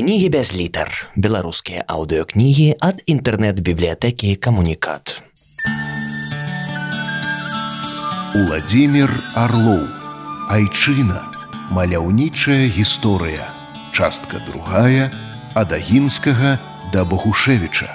[0.00, 5.20] кнігі без літар беларускія аўдыокнігі ад інтэрнэт-бібліятэкі камунікат
[8.32, 9.84] Уладзімир Арлоў
[10.48, 11.20] Айчына.
[11.76, 13.44] Маляўнічая гісторыя.
[13.92, 15.12] Частка другая
[15.52, 16.56] ад агінскага
[16.96, 17.92] да Багушевіча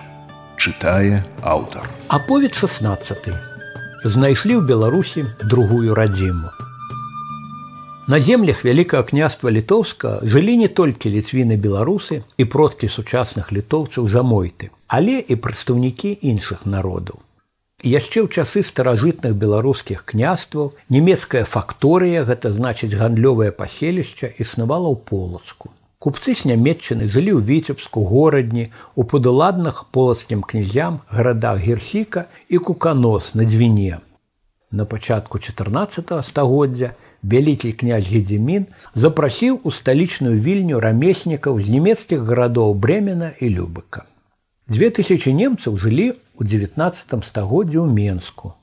[0.62, 1.90] чытае аўтар.
[2.14, 3.34] Аповед 16
[4.06, 6.54] знайшлі ў Беларусі другую радзіму
[8.08, 14.70] На землях вялікага княства літоўска жылі не толькі ліцвіны беларусы і продкі сучасных літоўцаў замойты,
[14.86, 17.18] але і прадстаўнікі іншых народаў.
[17.82, 25.74] Яшчэ ў часы старажытных беларускіх княстваў нямецкая факторыя, гэта значыць гандлёвае паселішча існавала ў полацку.
[25.98, 33.34] Купцы з нямметчыны жылі ў віцебску горадні у падуладных полацкім князям гарадах герсіка і куканос
[33.34, 33.98] на дзвіне.
[34.70, 36.94] На пачатку 14 стагоддзя
[37.26, 44.06] вялікі князь гедзімін запрасіў у сталічную вільню рамеснікаў з нямецкіх гарадоў бремена і любыка.
[44.70, 48.54] Дзве тысячи немцаў жылі ў 19 стагоддзі ў менску.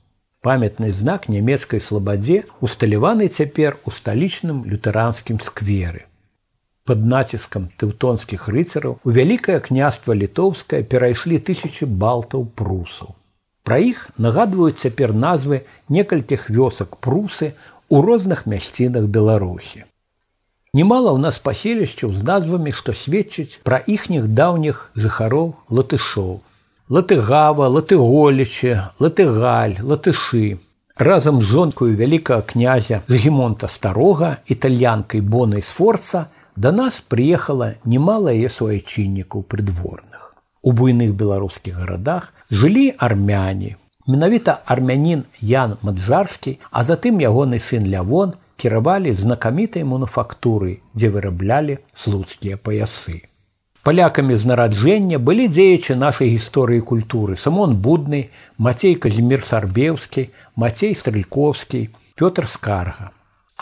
[0.42, 6.06] Памятны знак нямецкай слабадзе усталяваны цяпер у сталічным лютэранскім скверы.
[6.82, 13.14] Пад націскам тэўтонскіх рыцараў у вялікае княства літоўскае перайшлі тысячи балтаў прусаў.
[13.62, 17.54] Пра іх нагадваюць цяпер назвы некалькіх вёсак прусы
[17.92, 19.84] у розных мясцінах беларусі.
[20.72, 26.40] Немало ў нас паселішчаў з назвамі што сведчыць пра іхніх даўніх жыхароў латышоў.
[26.88, 30.56] Латыгава латыголічы латыгаль латышы.
[30.96, 36.24] Разам з жонкаю вялікага князя гемонта старога італьянкай бонай сфорца
[36.56, 40.32] да нас прыехала немало яе суайчыннікаў прыдворных.
[40.64, 48.34] У буйных беларускіх гарадах жылі армяне Менавіта армянін Ян Маджарскі, а затым ягоны сын Лявон
[48.58, 53.22] кіравалі знакамітай мануфактуры, дзе выраблялі слуцкія паясы.
[53.82, 61.90] Палякамі з нараджэння былі дзеячы нашай гісторыі культуры, самон будны, Мацей Казімир Сарбеўскі, Мацей Стрыльковскі,
[62.18, 63.10] Пётр Скарга.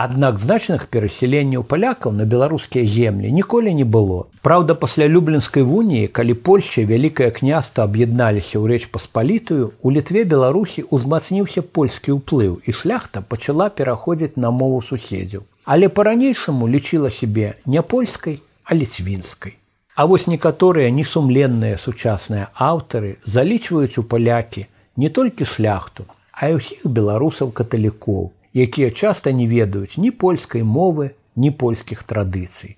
[0.00, 4.33] Аднак значных перасяленняў палякаў на беларускія землі ніколі не было.
[4.41, 10.87] Праўда, пасля люблінскай вуніі, калі Польшча вялікае княства аб'ядналіся ў рэч паспалітую, у літве Беларусі
[10.89, 15.44] ўзмацніўся польскі ўплыў і шляхта пачала пераходзіць на мову суседзяў.
[15.69, 19.60] Але па-ранейшаму лічыла сябе не польскай, а ліцвінскай.
[20.00, 24.65] А вось некаторыя несумленныя сучасныя аўтары залічваюць у палякі
[24.97, 31.15] не толькі шляхту, а і ўсіх беларусаў каталікоў, якія часта не ведаюць ні польскай мовы,
[31.37, 32.77] ні польскіх традыцый.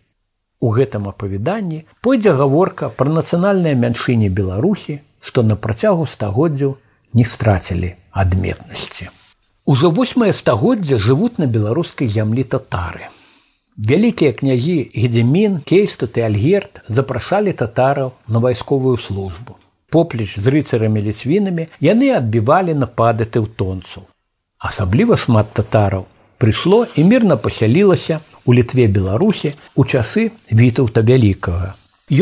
[0.61, 6.77] У гэтым апавяданні пойдзе гаворка пра нацыянальныя мяншыні Беларусі, што на працягу стагоддзяў
[7.15, 9.11] не страцілі адметнасці.
[9.65, 13.11] Ужо восьмае стагоддзя жывуць на беларускай зямлі татары.
[13.79, 19.57] Вялікія князі Гедемін, Кейстут і Альгерт запрашалі татараў на вайсковую службу.
[19.89, 24.12] Поплеч з рыцарамі ліцвінамі яны адбівалі напады тэўтонцаў.
[24.63, 26.05] Асабліва шмат татараў
[26.39, 30.31] прыйшло і мірна пасялілася у літве беларусі у часы
[30.61, 31.75] вітаўта вялікага.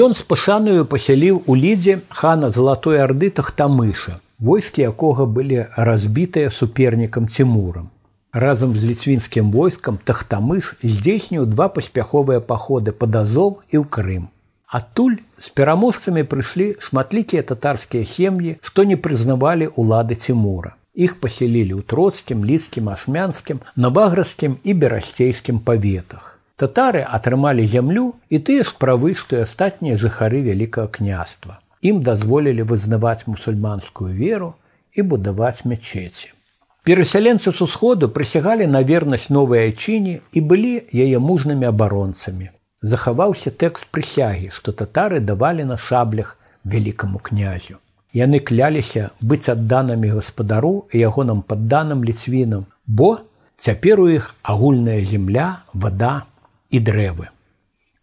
[0.04, 7.28] Ён з пашаную пасяліў у лідзе хана залатой арды тахтамыша, войскі якога былі разбітыя супернікам
[7.28, 7.92] цімурам.
[8.32, 14.28] Разам з ліцвінскім войскам тахтамыш здзейсніў два паспяховыя паходы пад азов і ў Крым.
[14.64, 20.79] Адтуль з пераможцамі прыйшлі шматлікія татарскія сем'і, што не прызнавалі ўлады цімура.
[21.00, 26.26] Іх пасялілі ў троцкім, лідскім, ашмянскім, наваградскім і берасцейскім паветах.
[26.60, 31.56] Татары атрымалі зямлю і тыя ж правы, што і астатнія жыхары вялікага княства.
[31.80, 34.52] Ім дазволілі вызнаваць мусульманскую веру
[34.92, 36.36] і будаваць мячэці.
[36.84, 42.52] Перасяленцы з усходу прысягалі на вернасць новай айчыне і былі яе мужнымі абаронцамі.
[42.82, 47.80] Захаваўся тэкст прысягі, што татары давалі на шаблях вялікаму князю.
[48.12, 53.18] Яны кляліся быць адданамі гаспадару і ягоным падданым ліцвінам, бо
[53.60, 56.26] цяпер у іх агульная земля, вода
[56.70, 57.30] і дрэвы.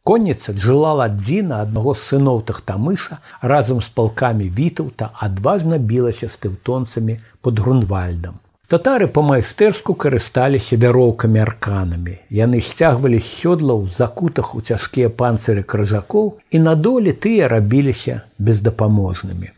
[0.08, 7.18] Конніца жылала адзіна аднаго з сыноў тахтамыша разам з палкамі вітаўта адважна білася з тэўтонцамі
[7.44, 8.40] под грунвальдам.
[8.72, 12.16] Татары па-майстэрску карысталіся вяроўкамі арканамі.
[12.32, 19.52] Яны сцягвалі сёдлаў закутах у цяжкія панцыры крыжакоў і надолі тыя рабіліся бездапаможнымі.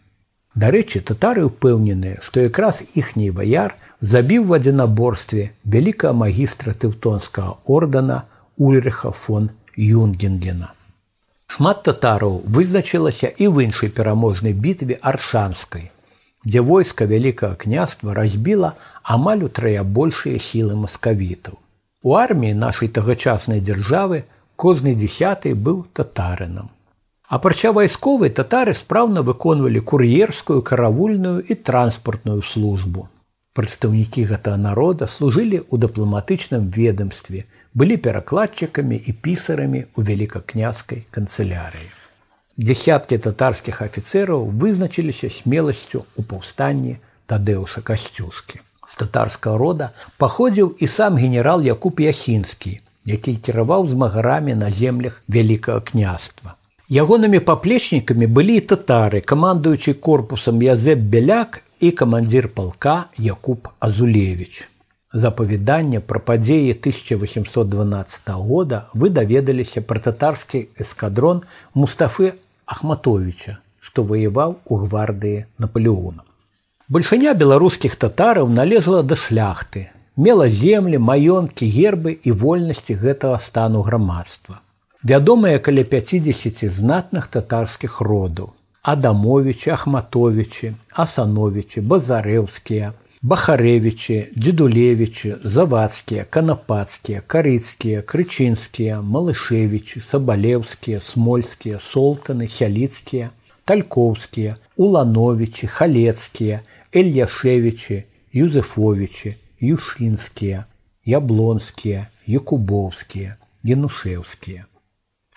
[0.55, 8.25] Дарэчы, татары ўпэўненыя, што якраз іхні ваяр забіў в адзінаборстве вялікага магістра тэўтонскага ордана
[8.57, 10.73] Ульрыха фон Юнгенгена.
[11.49, 15.91] Шмат татараў вызначылася і в іншай пераможнай бітве аршанскай,
[16.45, 18.73] дзе войска вялікага княства разбіла
[19.03, 21.57] амаль утрая большыя сілы маскавітаў.
[22.01, 24.23] У арміі нашай тагачаснай дзяржавы
[24.55, 26.69] кожны дзясяты быў татарынам.
[27.29, 33.05] Апрача вайсковай татары спраўна выконвалі кур'ерскую каравульную і транспартную службу.
[33.53, 37.45] Прадстаўнікі гэтага народа служылі ў дыпламатычным ведомстве,
[37.77, 41.93] былі перакладчыкамі і пісарамі ў великакняскай канцылярыі.
[42.57, 46.97] Десяткі татарскіх афіцэраў вызначыліся смеласцю ў паўстанні
[47.29, 48.57] Тадеуса касцюшкі.
[48.89, 55.85] З татарскага рода паходзіў і сам генерал Якуб Ясінскі, які кіраваў змагарамі на землях вялікага
[55.85, 56.57] княства.
[56.89, 64.65] Ягонымі паплечнікамі былі татары, камандуючы корпусам Язэп Бяляк і камандзір палка Якуб Азулевич.
[65.13, 71.43] За павяданне пра падзеі 1812 года вы даведаліся пра татарскі эскадрон
[71.75, 72.33] Мустафы
[72.65, 76.25] Ахматовича, што ваяваў у гвардыі Наполеона.
[76.89, 84.57] Большыня беларускіх татараў налезла да шляхты, мела землі, маёнткі, гербы і вольнасці гэтага стану грамадства
[85.02, 88.52] вядомыя каля 50 знатных татарскіх родаў
[88.92, 90.74] адамовичы ахматовичы
[91.04, 92.92] асановичы базарэўскія
[93.32, 103.30] бахарэвичы дзедулевичы завадскія канапацкія карыцкія крычынскія малышевичы сабалеўскія смольскія солтаны сяліцкія
[103.64, 106.60] талькоўскія улановичы халецкія
[106.92, 108.04] эльяшевичы
[108.44, 109.36] юзефовичы
[109.72, 110.68] юшынскія
[111.16, 112.06] яблонскія
[112.40, 113.36] якубоўскія
[113.74, 114.67] янушеўскія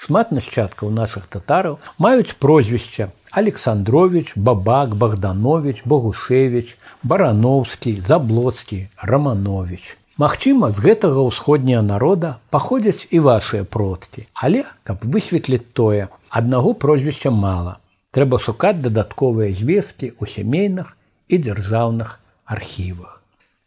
[0.03, 9.97] шмат нашчадкаў нашых татараў маюць прозвішча александрович бабак богданович богушевич барановскі заблоцкі романович.
[10.19, 14.27] Магчыма з гэтага ўсходняга народа паходзяць і вашыя продкі.
[14.35, 17.79] Але каб высветліць тое аднаго прозвішча мала.
[18.11, 23.23] Трэба шукаць дадатковыя звесткі ў сямейных і дзяржаўных архівах.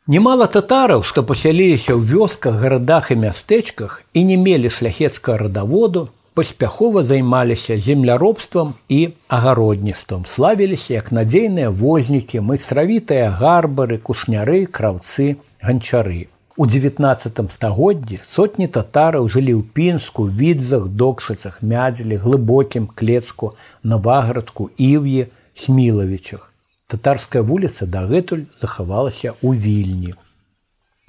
[0.05, 7.03] Немало татараў, што пасяліліся ў вёсках, гарадах і мястэчках і не мелі шляхецкага радаводу, паспяхова
[7.03, 10.25] займаліся земляробствам і агародніцтвам.
[10.25, 16.27] Славіліся як надзейныя вознікі майстравітыя гарбары кушняры краўцы ганчары.
[16.57, 25.31] У девятнацатым стагоддзі сотні татараў жылі ў пінску відзах докшыцах мядзелі глыбокім клецку наваградку іве
[25.55, 26.51] смілавічах
[26.87, 30.13] татарская вуліца дагэтуль захавалася ў вільні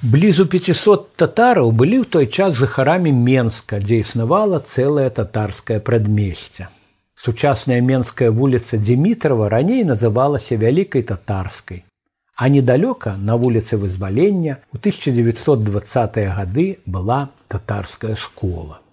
[0.03, 6.69] Блізу 500 татараў былі ў той час жыхарамі Менска, дзе існавала цэлае татарскае прадмесце.
[7.17, 11.81] Сучасная менская вуліца Дмітрова раней называлася вялікай татарскай.
[12.37, 18.85] А недалёка на вуліцы вызвалення у 1920 гады была татарская школа.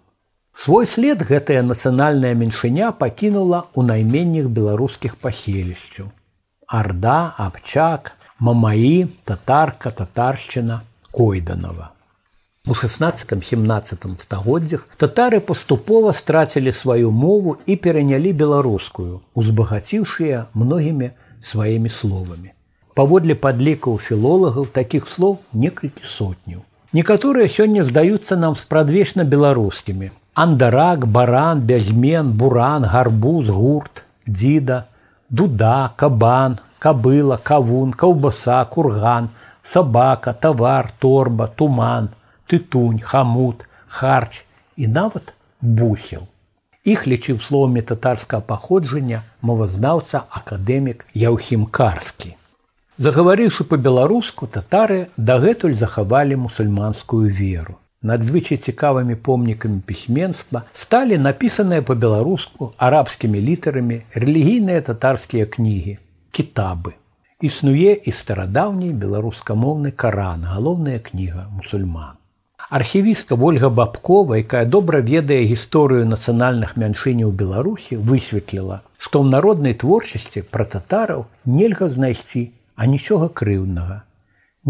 [0.56, 6.08] Свой след гэтая нацыянальная меншыня пакінула ў найменніх беларускіх паселішчаў.
[6.64, 10.80] Арда, абчак, мамаі, татарка, татаршчына,
[11.14, 11.92] койданова.
[12.66, 21.12] У 16-17 стагоддзях татары паступова страцілі сваю мову і перанялі беларускую, узбагаціўшыя многімі
[21.44, 22.54] сваімі словамі.
[22.96, 26.64] Паводле падлікаў філолагаў такіх слоў некалькі сотняў.
[26.94, 30.12] Некаторыя сёння здаюцца нам спрадвечна беларускімі.
[30.34, 34.86] Андарак, баран, бязмен, буран, гарбуз, гурт, дзіда,
[35.30, 39.30] дуда, кабан, кабыла, кавун, каўбаса, курган,
[39.64, 42.10] сабака, тавар, торба, туман,
[42.48, 44.46] тытунь, хамут, харч
[44.76, 46.28] і нават бусел.
[46.84, 52.36] Іх лічыў словамі татарскага паходжання мовазнаўца акадэмік Яўхімкарскі.
[52.98, 57.80] Загаварыўшы па-беларуску, татары дагэтуль захавалі мусульманскую веру.
[58.04, 65.96] Надзвычай цікавымі помнікамі пісьменства сталі напісаныя па-беларуску арабскімі літарамі рэлігійныя татарскія кнігі,
[66.36, 67.00] кітабы
[67.50, 72.20] існуе і старадаўні беларускамоўны каран галоўная кніга мусульман.
[72.70, 80.42] Архівістка ольга бабкова якая добра ведае гісторыю нацыянальных мяншыняў беларусі высветліла што ў народнай творчасці
[80.56, 82.44] пра татараў нельга знайсці
[82.76, 84.00] а нічога крыўнага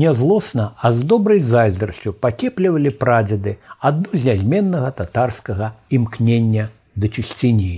[0.03, 7.73] нязлосна а з добрай зайздрасцю пакеплівалі прадзеды адну з нязменнага татарскага імкнення да чысціні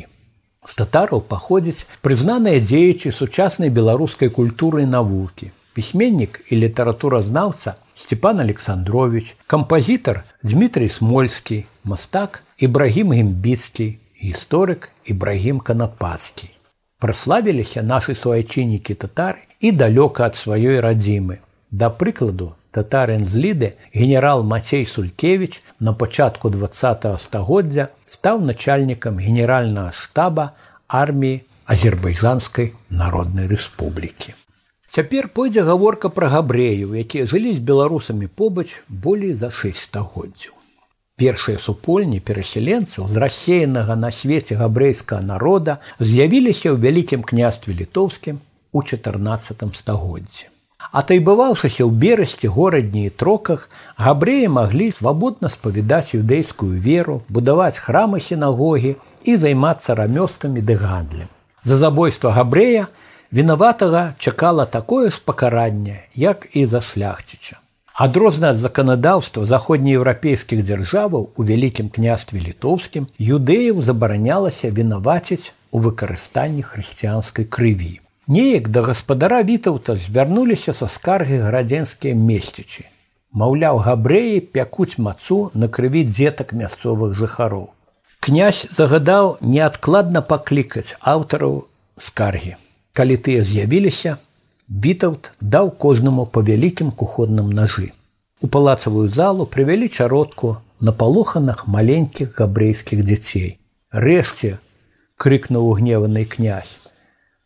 [0.68, 9.36] з татараў паходзяць прызнаныя дзеячы сучаснай беларускай культуры і навукі пісьменнік і літаратуразнаўца Степан александрович
[9.48, 13.88] кампазітар дмітрий смольскі мастак ібрагім гімбіцкі
[14.24, 16.50] гісторык ібрагім канапацкі
[17.00, 21.40] праславіліся нашы суайчыннікі татары і далёка ад сваёй радзімы
[21.72, 29.92] да прыкладу татарын з ліды генерал Мацей Сулькевич на пачатку два стагоддзя стаў начальнікам генеральнага
[29.96, 30.52] штаба
[30.88, 34.36] арміі азербайджанскай народнай рэспублікі.
[34.92, 40.54] Цяпер пойдзе гаворка пра габрэяў, якія жылі з беларусамі побач болей за шэсць стагоддзяў.
[41.16, 48.44] Першыя супольні перасяленцаў з рассеянага на свеце габрэйскага народа з'явіліся ў вялікім княстве літоўскім
[48.76, 50.52] у 14 стагоддзі.
[50.92, 58.96] Атайбываўшыся ў берасці горадні і троках, габрэі маглі свабодна спавядаць юдэйскую веру, будаваць храмы сінагогі
[59.24, 61.28] і займацца рамёствамі ды гандлем.
[61.64, 62.88] За забойства габрэя
[63.32, 67.60] вінаватага чакала такое ж пакаранне, як і за шляхціча.
[67.96, 77.48] Адрозна ад заканадаўства заходнееўрапейскіх дзяржаваў у вялікім княстве літоўскім юдэяў забаранялася вінаваціць у выкарыстанні хрысціянскай
[77.48, 78.05] крыві.
[78.28, 82.86] Неяк да гаспадара вітаўта звярнуліся са скаргі градзенскія месцічы.
[83.32, 87.70] Маўляў, габрэі пякуць мацу на крыві дзетак мясцовых жыхароў.
[88.20, 91.68] Князь загадаў неадкладна паклікаць аўтараў
[91.98, 92.56] скаргі.
[92.98, 94.18] Калі тыя з'явіліся,
[94.70, 97.92] Вітаўт даў кожнаму па вялікім куходным нажы.
[98.42, 103.60] У палацавую залу прывялі чародку на палоханах маленькіх габрэйскіх дзяцей.
[103.92, 104.58] Рэшце
[105.22, 106.85] крыкнуў гневаны князь.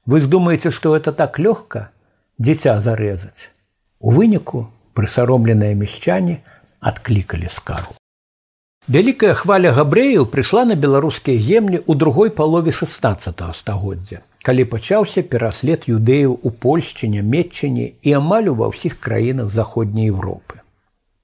[0.06, 1.90] Вы здумаеце, што это так лёгка
[2.38, 3.52] дзіця зарэзаць.
[4.00, 6.40] У выніку прысаромленыя мясчане
[6.80, 7.98] адклікалі скару.
[8.88, 15.86] Вялікая хваля габрэяў прыйшла на беларускія землі ў другой палове 16 стагоддзя калі пачаўся пераслед
[15.92, 20.64] юдэяў у польшчы нямметчыне і амаль ва ўсіх краінах заходняй Еўропы.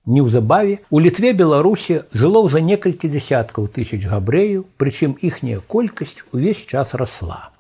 [0.06, 6.94] Неўзабаве у літве беларусі жыло ўжо некалькі дзясяткаў тысяч габрэяў, прычым іхняя колькасць увесь час
[6.94, 7.55] расла.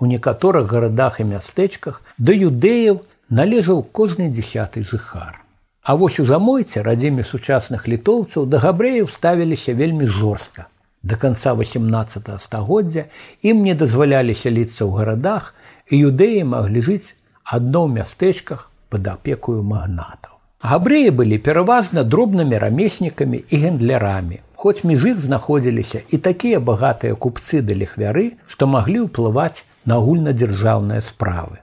[0.00, 5.40] У некаторых гарадах і мястэчках да юдэяў належаў кожны дзясяты жыхар.
[5.82, 10.66] А вось у замойце радзіме сучасных літоўцаў да габрэяў ставіліся вельмі жорстка
[11.04, 13.04] до конца 18 стагоддзя
[13.42, 15.52] ім не дазвалялі сяліцца ў гарадах
[15.92, 20.33] і юдэі маглі жыць адно ў мястэчках пад апекую магнатаў.
[20.64, 24.38] Габрэі былі пераважна дробнымі рамеснікамі і гендлярамі.
[24.56, 31.04] Хоць між іх знаходзіліся і такія багатыя купцы да ліхвяры, што маглі ўплываць на агульнадзяржаўныя
[31.04, 31.60] справы.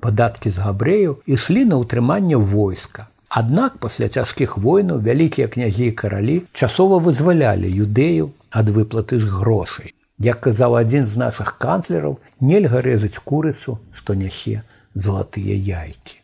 [0.00, 3.04] Падаткі з габрэяў ішлі на ўтрыманне войска.
[3.28, 9.92] Аднак пасля цяжкіх войнаў вялікія князі і каралі часова вызвалялі юдэяў ад выплаты з грошай.
[10.16, 14.64] Як казаў адзін з нашых канцлераў, нельга рэзаць курыцу, што нясе
[14.96, 16.19] залатыя яйкі.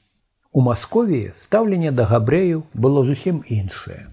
[0.56, 4.08] У Масковіі стаўленне да габрэяў было зусім іншае.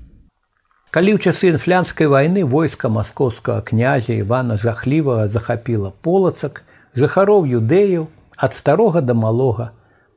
[0.92, 6.60] Калі ў часы інфлянскай вайны войска маскоўскага князя Івана жахлівага захапіла полацак,
[7.00, 9.70] жыхароў юдэяў ад старога да малога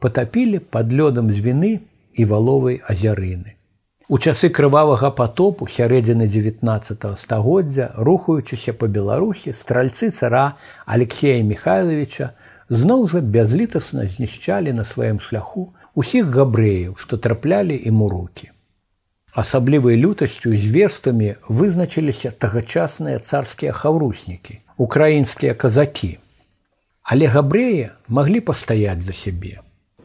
[0.02, 1.73] патапілі пад лёдам з віны
[2.18, 3.54] і валовай азярыны.
[4.11, 10.59] У часы крывавага потопу сярэдзіны 19 стагоддзя, рухаючыся па Беларусі стральцы цара
[10.90, 12.35] Алексея Михайловича
[12.68, 18.53] зноў жа бязлітасна знішчалі на сваім шляху усіх габрэяў, што траплялі ім у руки.
[19.33, 26.17] Асаблівай лютасцю зверствамі вызначыліся тагачасныя царскія хаўруснікі, украінскія казакі.
[27.03, 29.61] Але габрэі маглі пастаяць за сябе.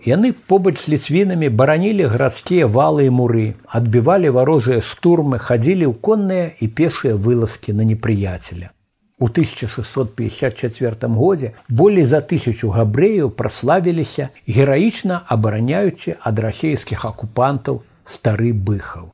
[0.05, 6.45] Яны побач з ліцвінамі баранілі гарадскія валы і муры, адбівалі варожыя штурмы, хадзілі ў конныя
[6.57, 8.71] і пешыя вылазкі на непрыяцеля.
[9.21, 17.83] У 1654 годзе болей за тысячу габрэяў праславіліся гераічна абараняючы ад расійскіх акупантаў
[18.15, 19.13] стары быхаў.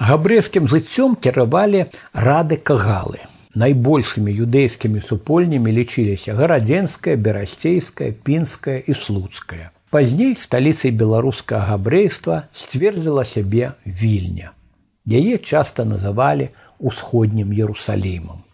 [0.00, 1.84] Габрэйскім жыццём кіравалі
[2.16, 3.20] рады кагалы.
[3.52, 9.70] Найбольшымі юдэйскімі супольнямі лічыліся гарадзенская, берасцейская, пінская і слуцкая.
[9.90, 14.56] Пазней сталіцай беларускага габрэйства сцвердзіла сябе вільня.
[15.04, 18.48] Яе часта называлі усходнім Ерусалімам.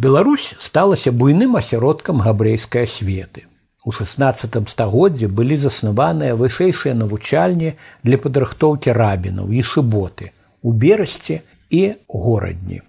[0.00, 3.42] Беларусь сталася буйным асяродкам габрэйскай асветы.
[3.84, 7.72] У 16 стагоддзі былі заснаваныя вышэйшыя навучальні
[8.06, 10.30] для падрыхтоўкі рабінаў і шыботы
[10.62, 11.36] у берасці
[11.68, 12.80] і горадні.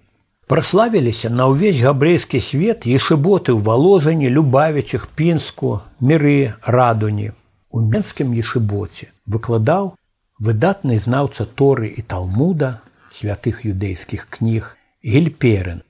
[0.48, 7.36] Праславіліся на ўвесь габрэйскі свет і шыботы ў валожані, любавічых, пінску, міры, радуні,
[7.68, 9.94] у менскім ешыбоце выкладаў
[10.40, 12.74] выдатны знаўца торы і талмуда
[13.12, 15.84] святых юдэйскіх кніг гельперын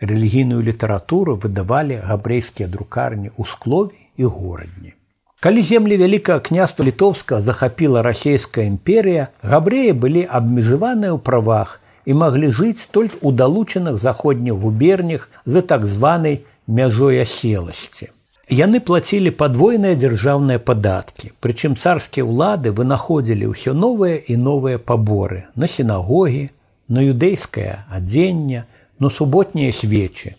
[0.00, 4.94] рэлігійную літаратуру выдавалі габрэйскія друкарні ў склове і горадні.
[5.40, 12.50] Калі землі вялікага княства літоўска захапіла расійская імперія габрэі былі абмежаваныя ў правах і маглі
[12.50, 18.10] жыць толькі ў далучаных заходніх губернях за так званай мяжой аселасці.
[18.48, 25.68] Яны плацілі падвойныя дзяржаўныя падаткі, прычым царскія ўлады вынаходзілі ўсё новыя і новыя паборы на
[25.68, 26.48] сінагогі,
[26.88, 28.64] на юдэйскае адзенне,
[28.98, 30.36] на суботнія свечы.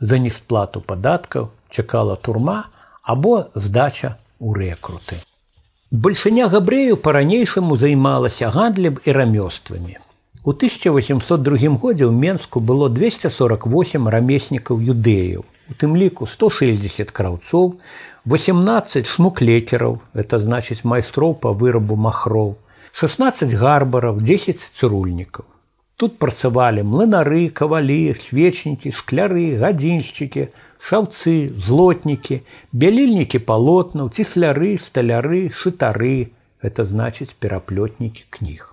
[0.00, 2.64] За несплату падаткаў чакала турма
[3.02, 5.20] або здача ў рэкруты.
[5.90, 9.98] Бальшыня габрэю па-ранейшаму займалася гандлем і рамёствамі.
[10.44, 17.76] У 1802 годзе ў Менску было 248 рамеснікаў юдэяў, у тым ліку 160 краўцоў,
[18.24, 22.56] 18 смуклетераў, это значыць майстроў па вырабу махроў,
[22.96, 25.44] 16 гарбараў, 10 цырульнікаў.
[26.00, 30.46] Тут працавалі млынары, кавалі, свечнікі, скляры, гадзіншчыкі,
[30.80, 32.38] шаўцы, злотнікі,
[32.72, 36.32] бялільнікі палотнаў, цісляры, сталяры, шытары,
[36.64, 38.70] это значыць пераплётнікі кніг.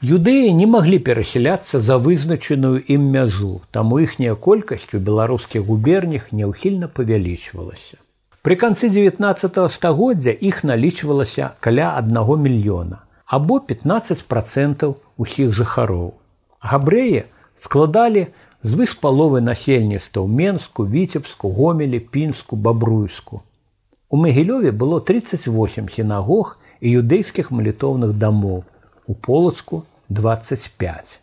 [0.00, 6.86] Юдэі не маглі перасяляцца за вызначаную ім мяжу, таму іхняя колькасць у беларускіх губернях няўхільна
[6.86, 7.98] павялічвалася.
[8.46, 16.19] Пры канцы 19 стагоддзя іх налічвалася каля аднаго мільёна або 15 процентаў усіх жыхароў.
[16.60, 17.24] Габрэі
[17.56, 18.28] складалі
[18.62, 23.42] звыш паловы насельніцтва ў Менску, віцебску, гомелі, пінску, бабруйску.
[24.10, 28.64] У Магілёве было 38 сінагог і юдэйскіх малітоўных дамоў,
[29.06, 31.20] у полацку 25.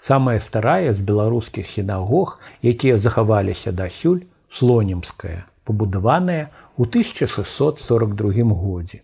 [0.00, 9.02] Самая старая з беларускіх сінагог, якія захаваліся дасюль слонімская, пабудаваная ў 1642 годзе.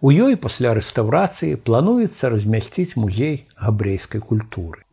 [0.00, 4.85] У ёй пасля рэстаўрацыі плануецца размясціць музей габрэйскай культуры.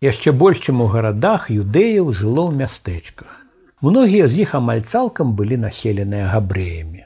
[0.00, 3.30] Яшчэ больш чым у гарадах юдэяў жыло ў мястэчках.
[3.82, 7.02] Многія з іх амаль цалкам былі населеныя габрэямі.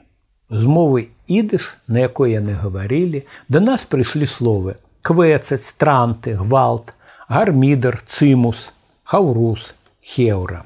[0.53, 6.93] З мовы ідыш, на якой яны гаварылі, да нас прыйшлі словы квецаць, транты, гвалт,
[7.27, 8.69] гармідар, цымус,
[9.03, 9.73] хаўрус,
[10.05, 10.63] хеўра.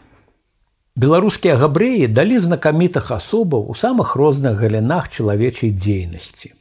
[0.99, 6.53] Беларускія габрэі далі знакамітых асобаў у самых розных галінах чалавечай дзейнасці.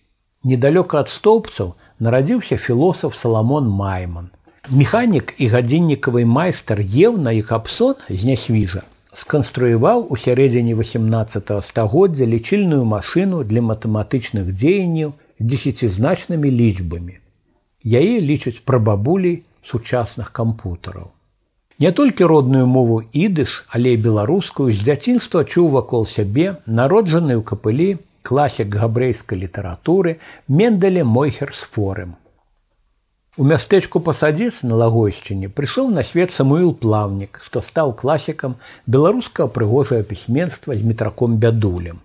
[0.46, 4.30] Недалёка ад стоўбцаў нарадзіўся філосаф Саламон Майман.
[4.70, 8.82] Механік і гадзіннікавы майстар Еўна і капсон з нясвіжа
[9.14, 17.14] сканструяваў у сярэдзіне 18 стагоддзя лічыльную машыну для матэматычных дзеянняў дзесяцізначнымі лічбамі
[17.87, 21.14] яе лічаць прабабулей сучасных кампутараў.
[21.78, 27.46] Не толькі родную мову ідыш, але і беларускую з дзяцінства чуў вакол сябе народжаны ў
[27.46, 27.90] капылі
[28.26, 32.17] класік габрэйскай літаратуры Мендале Мойхер з форем.
[33.36, 40.00] У мястэчку пасадзіц на лагойшчыне прыйшоў на свет самуил плаўнік, што стаў класікам беларускага прыгожае
[40.08, 42.00] пісьменства з метраком бядулем.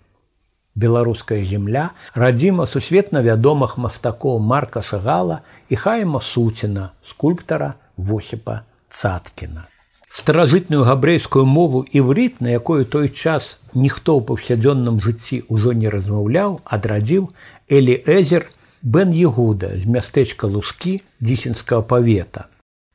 [0.75, 5.39] Беларуская земля радзіма сусветна вядомых мастакоў марка шагала
[5.69, 9.67] і хайма суціна скульптара восіпа цаткіна.
[10.11, 16.59] Старажытную габрэйскую мову іврит, на якую той час ніхто ў паўсядзённым жыцці ўжо не размаўляў,
[16.67, 17.31] адрадзіў
[17.71, 22.47] Элі Эзер Бен Егуда з мястэчка лужкі дзісенскага павета.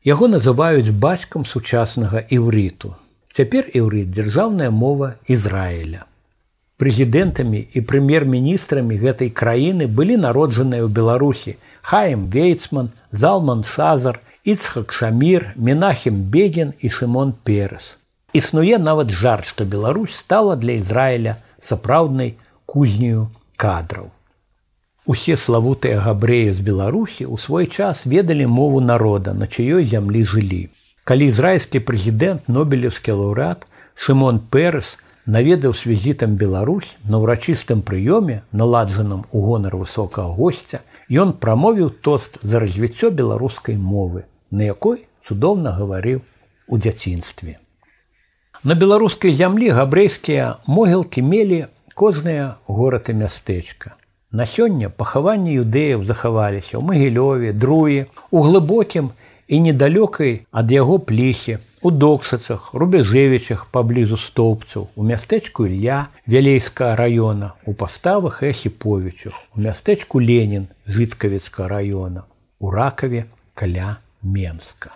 [0.02, 2.96] Яго называюць бацькам сучаснага іўриту.
[3.30, 6.02] Цяпер іўрит дзяржаўная мова Ізраіля.
[6.82, 11.54] Прэзідэнтамі і прэм'ер-міністрамі гэтай краіны былі народжаныя ў Беларусі
[11.86, 17.94] Хаем Вейцман, Залман Шазар, Іцхак Шамір, Менахім Бегін і Шымон Перес.
[18.34, 22.34] Існуе нават жар, што Беларусь стала для Ізраіля сапраўднай
[22.66, 24.10] кузню кадраў.
[25.06, 30.62] Усе славутыя габрэі з Беларусі ў свой час ведалі мову народа, на чыёй зямлі жылі.
[31.06, 39.24] Калі ізраільскі прэзідэнт нобелевскі лаўрад Шымон Перес наведаў з візітам Беларусь на ўрачыстым прыёме, наладжаным
[39.30, 46.22] у гонар высокага госця, Ён прамовіў тост за развіццё беларускай мовы, на якой цудоўна гаварыў
[46.66, 47.58] у дзяцінстве.
[48.66, 53.94] На беларускай зямлі габрэйскія могілкі мелі кожнае горад і мястэчка.
[54.32, 59.14] На сёння пахаванні юдэяў захаваліся ў магілёве, друі, у глыбокім
[59.46, 67.54] і недалёкай ад яго плісе, у доксацах, рубежевічах паблізу стоўбцаў, у мястэчку Ілья вялейскага раёна,
[67.64, 72.26] у паставах Эхіповічах, у мястэчку Ленін жыткавіцка раёна,
[72.58, 74.90] у ракаве каля Менска.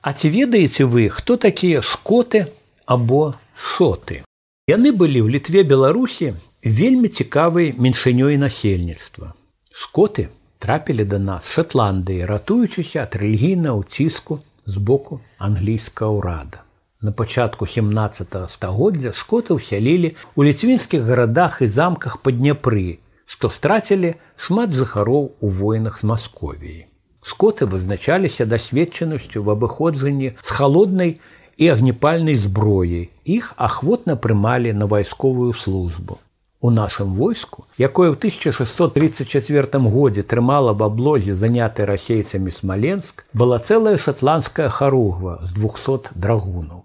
[0.00, 2.46] А ці ведаеце вы, хто такія скоты
[2.86, 4.22] або шоты?
[4.70, 9.32] Яны былі ў літве Беларусі вельмі цікавай меншынёй насельніцтва.
[9.72, 16.58] Скоты трапілі да нас Шотландыі, ратуючыся ад рэлігійнага ўціску з боку англійскага ўрада.
[17.00, 24.20] На пачатку 17 стагоддзя скотаў сялілі ў ліцвінскіх гарадах і замках па Дняпры, што страцілі
[24.36, 26.86] шмат жыхароў у войнах з Масковіі.
[27.24, 31.20] Скоты вызначаліся дасведчанасцю в абыходжанні з халоднай
[31.56, 33.08] і агнепальнай зброяй.
[33.24, 36.20] Іх ахвотна прымалі на вайсковую службу.
[36.60, 43.96] У нашым войску, якое ў 1634 годзе трымала в аблозе заняты расейцамі смаленск, была цэлая
[43.96, 46.84] шатландская харугва з 200 драгунаў.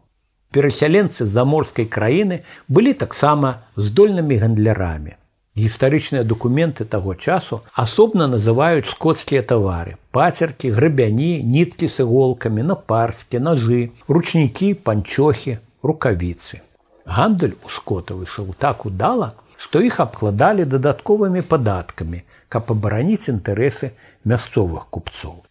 [0.56, 5.20] Перасяленцы заморскай краіны былі таксама здольнымі гандлярамі.
[5.60, 13.92] Гістарычныя дакументы таго часу асобна называюць скотскія тавары: пацеркі, грабяні, ніткі з іголкамі, напарскі, ножы,
[14.08, 16.64] ручнікі, панчохі, рукавіцы.
[17.06, 23.92] Гандаль у скотаў ішоў так удала, што іх абкладалі дадатковымі падаткамі, каб абараніць інтарэсы
[24.24, 25.44] мясцовых купцоў.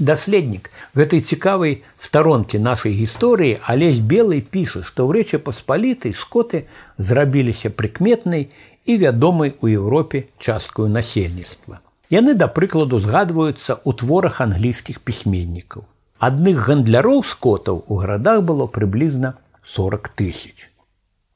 [0.00, 6.64] Даследнік гэтай цікавай старонкі нашай гісторыі алесь белый піша, што ў рэчы паспалітай скоты
[6.96, 8.48] зрабіліся прыкметнай
[8.86, 11.84] і вядомай у Еўропе часткаю насельніцтва.
[12.08, 15.84] Яны, да прыкладу, згадваюцца ў творах англійскіх пісьменнікаў.
[16.18, 19.36] Адных гандляроў скотаў у гарадах было прыблізна
[19.68, 20.69] 40 тысяч.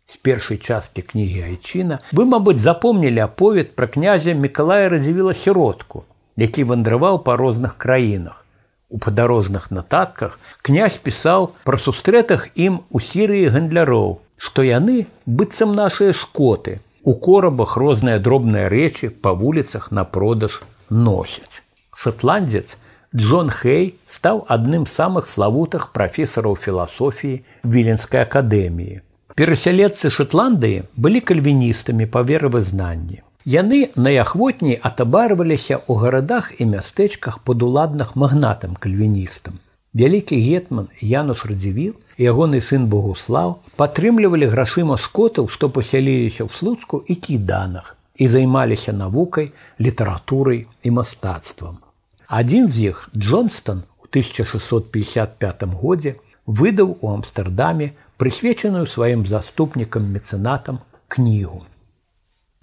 [0.06, 6.04] З першай часткі кнігі Айчына вы, мабыць, запомнілі аповед пра князя Миколая радзівіла сіродку,
[6.36, 8.44] які вандраваў па розных краінах
[8.90, 16.12] У падарожных нататках князь пісаў пра сустрэтах ім у серыі гандляроў, што яны быццам нашыя
[16.12, 21.64] скоты, у корабах розныя дробныя рэчы па вуліцах на продаж носяць.
[21.96, 22.76] Шотландец
[23.16, 29.00] Джон Хей стаў адным з самых славутых прафесараў філасофіі віленскай акадэміі.
[29.34, 33.16] Перасяледцы Шотландыі былі кальвіністамі па веравызнанні.
[33.44, 39.58] Яны найахвотней атабарваліся ў гарадах і мястэчках падуладных магнатам кальвіністам.
[39.90, 47.02] Вялікі гетман Янус радзівіл і ягоны сын Богуслаў падтрымлівалі грашыма скотаў, што пасяліліся ў слуцку
[47.02, 49.50] і кіданах і займаліся навукай,
[49.82, 51.82] літаратурай і мастацтвам.
[52.30, 60.80] Адзін з іх Джонстон у 1655 годзе выдаў у Амстердаме прысвечаную сваім заступнікам мецэнатам
[61.12, 61.66] кнігу.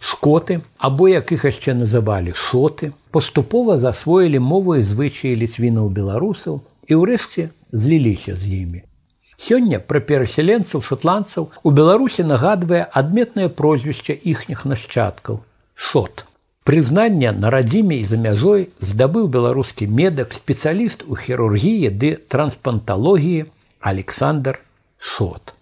[0.01, 6.97] Шкоты, або як іх яшчэ называлі шоты, паступова засвоілі мову і звычаі ліцвінаў беларусаў і
[6.97, 8.81] ўрэшце зліліся з імі.
[9.37, 15.45] Сёння пра перасяленцаў шотландцаў у Беларусі нагадвае адметнае прозвішча іхніх нашчадкаў
[15.77, 16.25] шот.
[16.65, 23.45] Прызнання на радзіме і за мяжой здабыў беларускі медак спецыяліст у хірургіі ды транспланталогіі
[23.77, 24.57] Александр
[25.01, 25.55] Шот.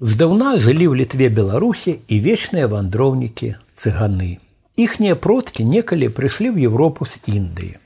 [0.00, 4.40] Здаўна жылі ў літве беларусі і вечныя вандроўнікі цыганы.
[4.80, 7.76] Іхнія продкі некалі прыйшлі ў Еўропу з Індыі.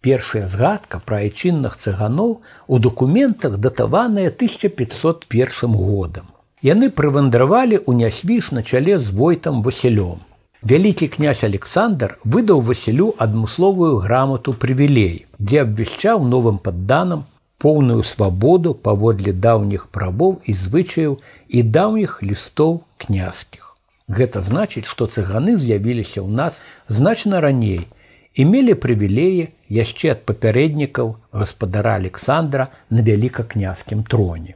[0.00, 2.32] Першая згадка пра айчынных цыганоў
[2.66, 6.32] у дакументах датаваная 1501 годам.
[6.64, 10.24] Яны прывандравалі ў нясвіш на чале з войтам Васілём.
[10.64, 19.32] Вялікі князь Александр выдаў Васілю адмысловую грамату прывілей, дзе абвяшчаў новым падданам поўную свабоду паводле
[19.32, 23.76] даўніх прабоў і звычаяў і даўніх лістоў князькіх.
[24.08, 27.88] Гэта значыць, што цыганы з'явіліся ў нас значна раней
[28.36, 34.54] і мелі прывілеі яшчэ ад папярэднікаў гаспадара Александра на вялікакнязкім троне.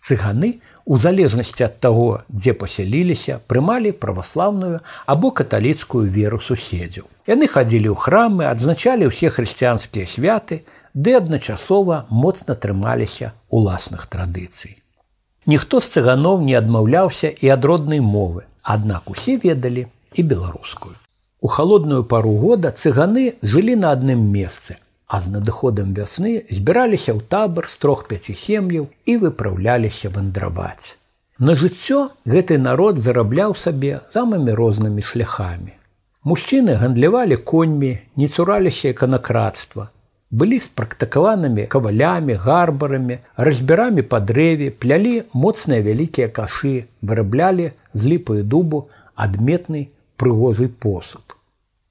[0.00, 7.04] Цыганы, у залежнасці ад таго, дзе пасяліліся, прымалі праваслаўную або каталіцкую веру суседзяў.
[7.28, 14.76] Яны хадзілі ў храмы, адзначалі ўсе хрысціянскія святы, ды адначасова моцна трымаліся уласных традыцый.
[15.46, 20.94] Ніхто з цыганоў не адмаўляўся і ад роднай мовы, Аднак усе ведалі і беларускую.
[21.40, 24.76] У халодную пару года цыганы жылі на адным месцы,
[25.06, 31.00] а з надыходам вясны збіраліся ў табар з трох пяці сем'яў і выпраўляліся вандраваць.
[31.38, 35.72] На жыццё гэты народ зарабляў сабе самымі рознымі шляхамі.
[36.22, 39.88] Мужчыны гандлявалі коньмі, не цураліся іканакратства,
[40.30, 48.88] былі спрактыкаванымі кавалямі, гарбарамі, разбірамі па дрэве, плялі моцныя вялікія кашы, выраблялі з ліпаю дубу
[49.14, 51.36] адметны прыгожы посуд.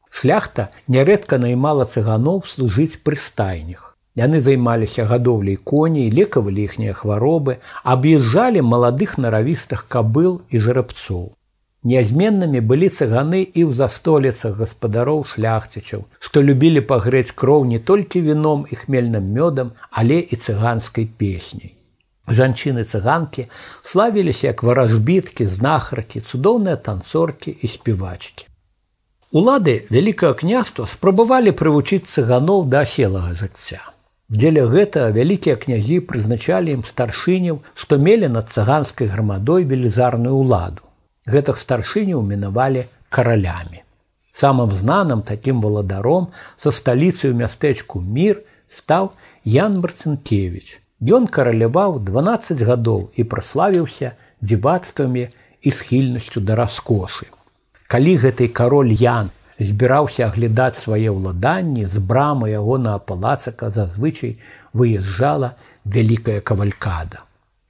[0.09, 3.95] Шляхта нярэдка наймала цыганоў служыць пры стайнях.
[4.17, 11.38] Яны займаліся гадоўляй коней, лекавалі іхнія хваробы, аб'язджалі маладых наравістых кабыл і жарабцоў.
[11.87, 18.65] Нязменнымі былі цыганы і ў застоліцах гаспадароў шляхцічаў, што любілі пагрэць кроў не толькі віном
[18.67, 21.71] і хмельным мёдам, але і цыганскай песняй.
[22.27, 23.47] Жанчыны цыганкі
[23.81, 28.43] славіліся як варажбіткі, знахаркі, цудоўныя танцоркі і співачкі.
[29.31, 33.79] Улады вялікае княства спрабавалі прывучыць цыганоў да аселага жыцця.
[34.27, 40.88] Дзеля гэтага вялікія князі прызначалі ім старшыняў, што мелі над цыганскай грамадой велізарную ўладу
[41.29, 43.85] гэтых старшыняў мінавалі каралямі.
[44.33, 46.29] Самым знаным такім валадаром
[46.61, 49.11] са сталіцыю мястэчку мір стаў
[49.43, 50.79] Ян Марцынкевич.
[50.99, 55.29] Ён караляваў 12 гадоў і праславіўся дзівацтвамі
[55.61, 57.27] і схільнасцю да раскошы.
[57.87, 64.37] Калі гэты кароль Ян збіраўся аглядаць свае ўладанні з брамы ягонага палацака зазвычай
[64.73, 67.23] выязджала вялікая кавалькада.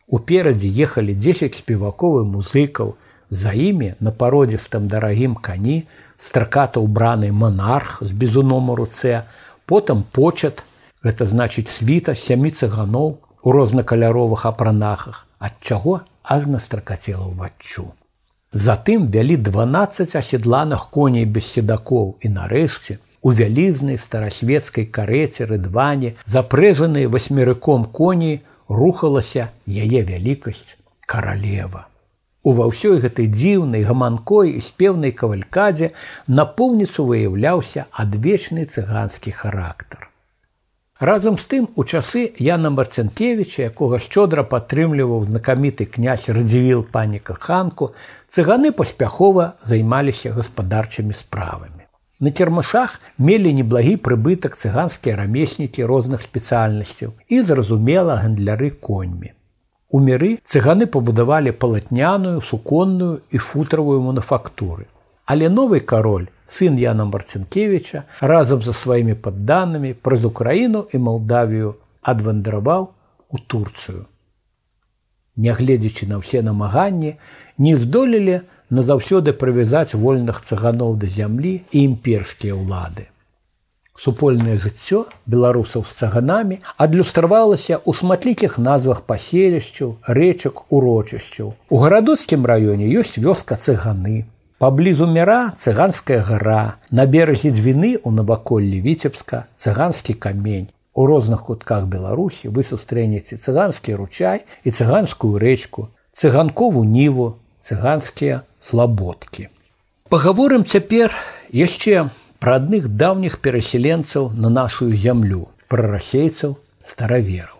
[0.07, 2.97] Уперадзе ехалі 10 спеваков і музыкаў,
[3.29, 5.83] За імі на пародзістым дарагім кані
[6.19, 9.23] страката ўбраны манарх з бізуном у руцэ,
[9.69, 10.63] потым почат,
[11.05, 17.93] гэта значыць світа сямі цыганоў у рознакаляровых апранахах, ад чаго аж на стракацела ўваччу.
[18.51, 27.11] Затым вялі 12 аседланых коней без седакоў і нарэшце у вялізнай старасветскай карэце рыдване запрэжаныя
[27.13, 31.88] васьмерыком коней рухалася яе вялікасць каралева.
[32.43, 35.91] Ува ўсёй гэтай дзіўнай гаманкой і спеўнай кавалькадзе
[36.27, 40.07] напоўніцу выяўляўся адвечны цыганскі характар.
[40.99, 47.91] Разам з тым у часы Яна Марцэнкевіча, якога шчодра падтрымліваў знакаміты князь радзівіл паніка ханку,
[48.35, 51.87] цыганы паспяхова займаліся гаспадарчымі справамі.
[52.19, 59.31] На кірмашах мелі неблагі прыбытак цыганскія рамеснікі розных спецыяльнасцяў і зразумела гандляры коньмі.
[59.89, 64.85] У міры цыганы пабудавалі палатняную, суконную і футравую мануфактуры.
[65.25, 72.89] Але новы кароль, сын Яна Марцінкевіча, разам за сваімі падданымі праз Украіну і Малдавію адвандраваў
[73.29, 74.05] у Турцыю.
[75.37, 77.17] Нягледзячы на ўсе намаганні,
[77.57, 83.09] не здолелі назаўсёды прывязаць вольных цыганоў да зямлі і імперскія ўлады
[83.99, 91.53] супольнае жыццё беларусаў з цаганамі адлюстравалася ў шматлікіх назвах паселішчаў, рэчак урочышчаў.
[91.69, 94.25] У гарадоцкім раёне ёсць вёска цыганы.
[94.59, 100.67] Паблізу міра цыганская гара, на беразе дзвіны ў наваколлі віцебска цыганскі камень.
[100.91, 109.47] У розных кутках Беларусі вы сустрэнеце цыганскі ручай і цыганскую рэчку, цыганкову ніву, цыганскія слабодкі.
[110.11, 111.15] Пагаворым цяпер
[111.55, 112.09] яшчэ
[112.39, 116.55] пра адных даўніх перасяленцаў на нашу зямлю пра расейцаў
[116.91, 117.57] старавераў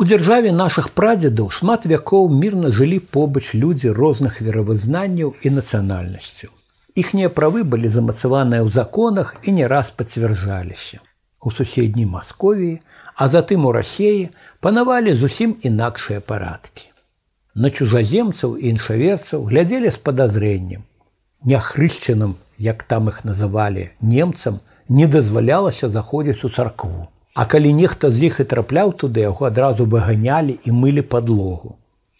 [0.00, 6.50] у дзяржаве нашых прадзедаў шмат вякоў мірна жылі побач людзі розных веравызнанняў і нацыянальнасцяў
[7.02, 11.02] іхнія правы былі замацаваныя ў законах і не раз пацвярджаліся
[11.42, 12.78] у суседняй масковіі
[13.16, 14.28] а затым у рассеі
[14.66, 16.86] панавалі зусім інакшыя парадкі
[17.54, 20.86] на чужаземцаў і іншаверцаў глядзелі з падазрэннем
[21.44, 27.08] няхрышчаным як там іх называлі немцам не дазвалялася заходзіць у царкву.
[27.34, 31.76] А калі нехта з іх і трапляў туды яго адразу выганялі і мылі падлогу.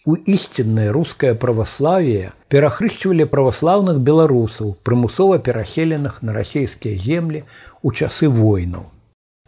[0.07, 7.45] У ісціннае рускае праваславие перахрышчвалі праваслаўных беларусаў прымусова пераселеных на расійскія землі
[7.83, 8.87] у часы войнаў.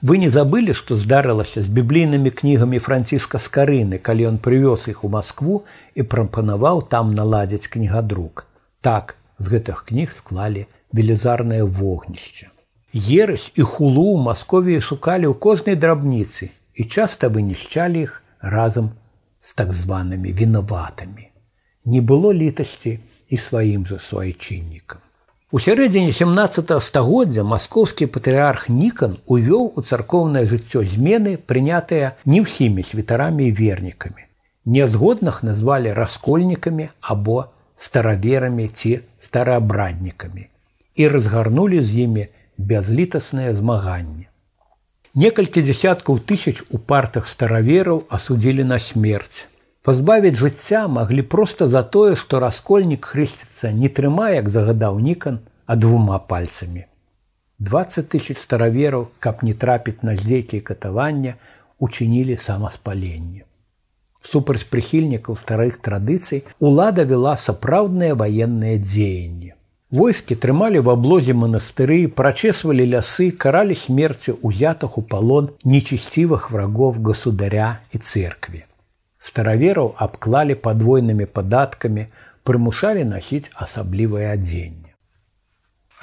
[0.03, 5.09] Вы не забылі, што здарылася з біблійнымі кнігамі франціска скарыны, калі ён прывёз іх у
[5.09, 5.63] Маскву
[5.95, 8.45] і прапанаваў там наладзіць кнігадрук.
[8.83, 12.49] Так з гэтых кніг склалі велізарнае вогнішча.
[12.95, 18.93] Ерась і хулу ў Масковіі шукалі ў кожнай драбніцы і часта вынішчалі іх разам
[19.41, 21.29] з так званымі вінаватамі.
[21.85, 25.01] Не было літасці і сваім за суайчыннікам.
[25.53, 32.81] У сярэдзіне 17 стагоддзя маскоўскі патрыарх Нікан увёў у царкоўнае жыццё змены, прынятыя не ўсімі
[32.81, 34.25] святарамі і вернікамі.
[34.65, 40.45] Нязгодных назвалі раскольнікамі або стараверамі ці стараабраднікамі
[40.95, 42.27] і разгарнулі з імі
[42.59, 44.29] бязлітаснае змаганне.
[45.23, 49.49] Некалькі дзясяткаў тысяч у партах старавераў асудзілі на смерць.
[49.83, 55.77] Пазбавіць жыцця маглі проста за тое, што раскольнік хрысціцца не трымае, як загадаў нікан, а
[55.77, 56.87] двума пальцамі.
[57.59, 61.35] 20 тысяч старавераў, каб не трапіць на здзейкі катавання,
[61.83, 63.51] учынілі самаспаленне
[64.24, 69.54] супраць прыхільнікаў старых традыцый улада вела сапраўдныя ваенныя дзеянні.
[69.90, 77.80] Войскі трымалі в аблозе манастыры, прачесвалі лясы, каралі смерцю узятых у палон нечысцівых врагов государя
[77.96, 78.66] і церкві.
[79.18, 82.06] Старавераў абклалі падвойнымі падаткамі,
[82.44, 84.92] прымушалі насіць асаблівае адзенне.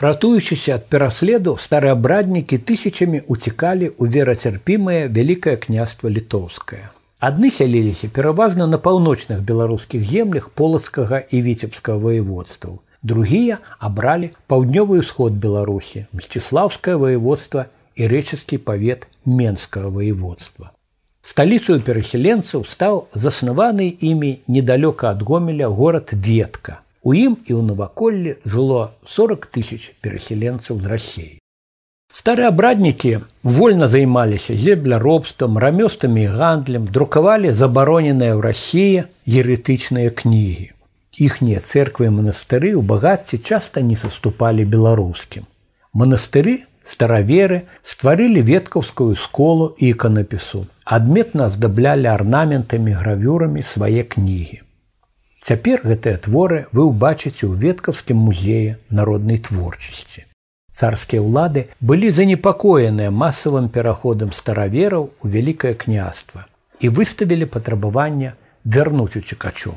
[0.01, 6.89] Ратуючыся ад пераследу стараабраднікі тысячамі уцікалі ў верацярпімае вялікае княства літоўскае.
[7.20, 12.80] Адны сяліліся пераважна на паўночных беларускіх землях полацкага і віцебскага воеводстваў.
[13.04, 17.68] Другія абралі паўднёвы ўсход Беларусі, мсціслаўскае воеводства
[18.00, 20.72] і рэчаскі павет менскага воеводства.
[21.20, 26.80] Сталіцаю перасяленцаў стаў заснаваны імі недалёка ад гомеля горад ветка.
[27.04, 31.39] У ім і ў наваколлі жыло 40 тысяч перасяленцаў з рассеі.
[32.12, 40.74] Старыя абраднікі вольна займаліся земляробствам, рамёстамі і гандлем, друкавалі забароненыя ў рассіі еретычныя кнігі.
[41.20, 45.46] Іхнія церквы і манастыры ў багацці часта не саступалі беларускім.
[45.94, 50.66] Манастыры, стараверы стварылі веткаўскую сколу і іканапісу.
[50.86, 54.64] Адметна аздаблялі арнаментамі гравюрамі свае кнігі.
[55.46, 60.29] Цяпер гэтыя творы вы ўбачыце ў веткаўскім музеі народнай творчасці.
[60.72, 66.46] Царскія ўлады былі занепакоеныя масавым пераходам старавераў у вялікае княства
[66.80, 69.76] і выставілі патрабавання вярнуць уцекачоў.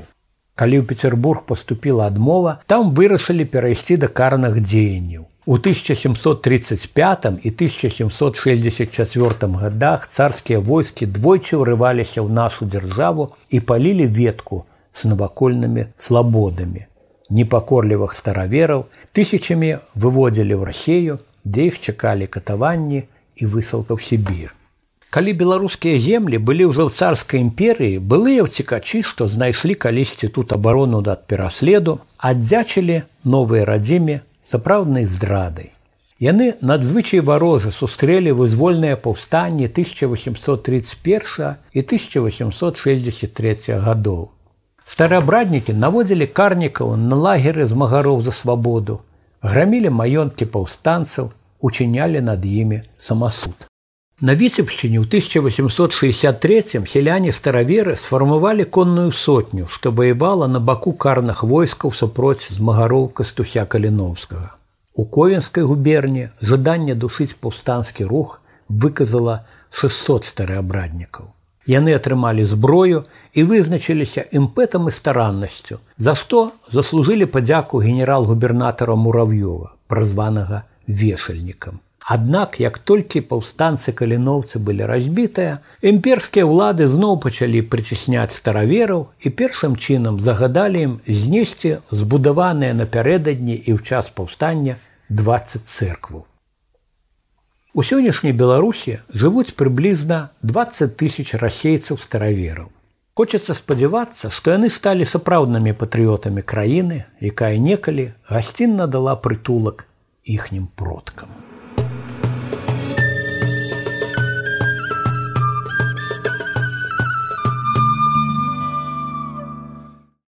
[0.54, 5.26] Калі ў Петербург поступила адмова, там вырашылі перайсці да карных дзеянняў.
[5.46, 14.66] У 1735 і 1764 годах царскія войскі двойчы ўрываліся ў нашу дзяржаву і палілі ветку
[14.92, 16.86] с навакольнымі слабодамі.
[17.30, 23.04] Непакорлівых старавераў тысячамі выводзілі ў рассею, дзе іх чакалі катаванні
[23.36, 24.54] і высылка ў Сібір.
[25.12, 31.04] Калі беларускія землі былі ўжо ў царскай імперыі, былыя ўцікачы, што знайшлі калісьці тут абарону
[31.04, 35.76] дад пераследу, аддзячылі новыя радзіме сапраўднай здрадай.
[36.22, 44.30] Яны надзвычай варожа сустрэлі вызвольныя паўстанні 1831 і 1863 гадоў.
[44.87, 49.01] Стараабраднікі наводзілі карнікаў на лагеры змагароў за свабоду,
[49.43, 53.67] грамілі маёнткі паўстанцаў, учынялі над імі самасуд.
[54.17, 61.93] На віцебшчыне ў 1863 селяне стараверы сфармавалі конную сотню, што ваявала на баку карных войскаў
[61.93, 64.57] супроць змагароў кастуся каліновскага.
[64.97, 71.29] У ковенскай губерні жаданне душыць паўстанскі рух выказала 600 стараабраднікаў.
[71.66, 80.64] Яны атрымалі зброю і вызначыліся імпэтам і стараннасцю, за што заслужылі падзяку генерал-губернатара мурав'ёва, празванага
[80.86, 81.80] вешальнікам.
[82.02, 89.78] Аднак, як толькі паўстанцы каліноўцы былі разбітыя, імперскія ўлады зноў пачалі прыцісняць старавераў і першым
[89.78, 96.26] чынам загадалі ім знесці збудаваныя напярэдадні і ў час паўстання 20 церкваў.
[97.72, 102.68] У сённяшняй беларусі жывуць прыблізна 20 тысяч расейцаў старавераў.
[103.16, 109.86] Хочацца спадзявацца, што яны сталі сапраўднымі патрыётамі краіны, якая некалі гасцінна дала прытулак
[110.24, 111.32] іхнім продкам.